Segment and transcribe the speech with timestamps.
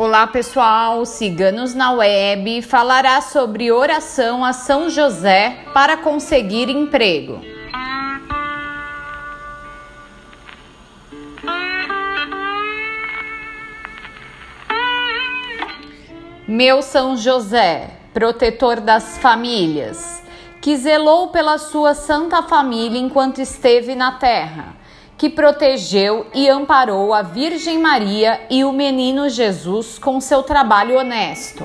[0.00, 7.40] Olá pessoal, Ciganos na Web falará sobre oração a São José para conseguir emprego.
[16.46, 20.22] Meu São José, protetor das famílias,
[20.60, 24.77] que zelou pela sua santa família enquanto esteve na terra
[25.18, 31.64] que protegeu e amparou a Virgem Maria e o menino Jesus com seu trabalho honesto.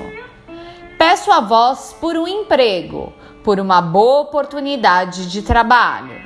[0.98, 3.12] Peço a vós por um emprego,
[3.44, 6.20] por uma boa oportunidade de trabalho.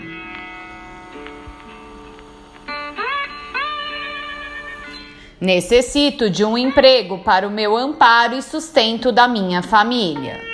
[5.38, 10.47] Necessito de um emprego para o meu amparo e sustento da minha família.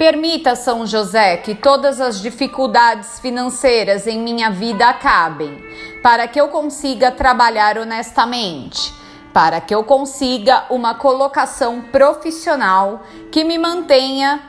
[0.00, 5.62] Permita, São José, que todas as dificuldades financeiras em minha vida acabem,
[6.02, 8.94] para que eu consiga trabalhar honestamente,
[9.30, 14.42] para que eu consiga uma colocação profissional que me mantenha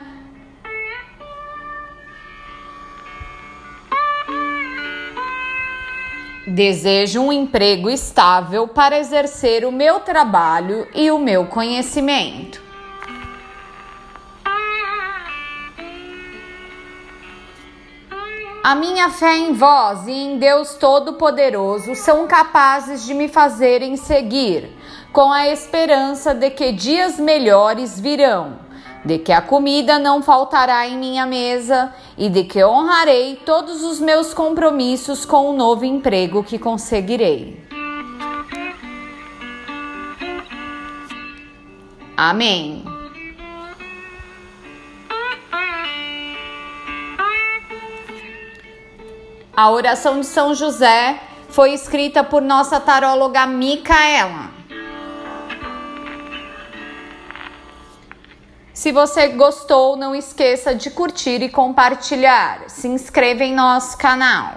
[6.46, 12.71] Desejo um emprego estável para exercer o meu trabalho e o meu conhecimento.
[18.64, 24.70] A minha fé em vós e em Deus Todo-Poderoso são capazes de me fazerem seguir,
[25.12, 28.60] com a esperança de que dias melhores virão,
[29.04, 33.98] de que a comida não faltará em minha mesa e de que honrarei todos os
[33.98, 37.60] meus compromissos com o novo emprego que conseguirei.
[42.16, 42.91] Amém.
[49.54, 51.20] A oração de São José
[51.50, 54.50] foi escrita por nossa taróloga Micaela.
[58.72, 62.62] Se você gostou, não esqueça de curtir e compartilhar.
[62.68, 64.54] Se inscreva em nosso canal.